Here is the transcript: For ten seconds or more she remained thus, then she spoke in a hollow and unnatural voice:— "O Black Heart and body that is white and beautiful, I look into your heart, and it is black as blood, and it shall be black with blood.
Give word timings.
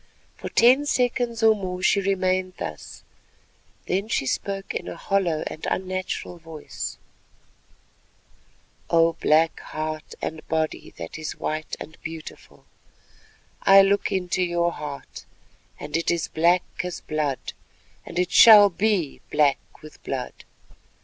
For 0.35 0.49
ten 0.49 0.87
seconds 0.87 1.43
or 1.43 1.53
more 1.55 1.83
she 1.83 2.01
remained 2.01 2.53
thus, 2.57 3.03
then 3.85 4.07
she 4.07 4.25
spoke 4.25 4.73
in 4.73 4.87
a 4.87 4.95
hollow 4.95 5.43
and 5.45 5.63
unnatural 5.69 6.39
voice:— 6.39 6.97
"O 8.89 9.13
Black 9.13 9.59
Heart 9.59 10.15
and 10.19 10.41
body 10.47 10.91
that 10.97 11.19
is 11.19 11.37
white 11.39 11.75
and 11.79 12.01
beautiful, 12.01 12.65
I 13.61 13.83
look 13.83 14.11
into 14.11 14.41
your 14.41 14.71
heart, 14.71 15.25
and 15.79 15.95
it 15.95 16.09
is 16.09 16.29
black 16.29 16.63
as 16.83 17.01
blood, 17.01 17.53
and 18.03 18.17
it 18.17 18.31
shall 18.31 18.71
be 18.71 19.21
black 19.29 19.83
with 19.83 20.01
blood. 20.01 20.33